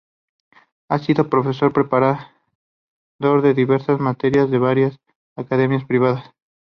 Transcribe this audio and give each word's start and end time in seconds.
Ha 0.89 0.97
sido 0.97 1.29
profesor 1.29 1.73
preparador 1.73 2.27
de 3.43 3.53
diversas 3.53 3.99
materias 3.99 4.51
en 4.51 4.59
varias 4.59 4.97
academias 5.35 5.85
privadas. 5.85 6.27